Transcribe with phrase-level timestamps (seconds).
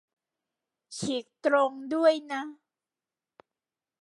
[0.97, 2.41] ฉีกตรงด้วยนะ